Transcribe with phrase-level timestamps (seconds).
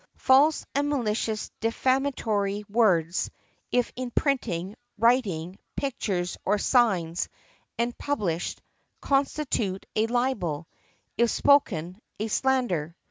[0.17, 3.29] False and malicious defamatory words,
[3.71, 7.29] if in printing, writing, pictures or signs,
[7.77, 8.63] and published,
[8.99, 10.67] constitute a libel;
[11.19, 12.95] if spoken, a slander.